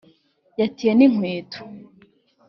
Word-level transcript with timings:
yatiye 0.59 0.91
n'inkweto 0.95 1.61